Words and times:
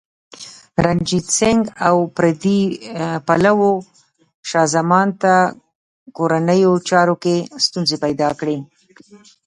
رنجیت 0.85 1.27
سنګ 1.39 1.61
او 1.87 1.95
پردي 2.15 2.59
پلوو 3.27 3.71
شاه 4.49 4.67
زمان 4.75 5.07
ته 5.21 5.33
کورنیو 6.15 6.73
چارو 6.89 7.15
کې 7.23 7.35
ستونزې 7.65 7.97
پیدا 8.03 8.29
کړې. 8.39 8.57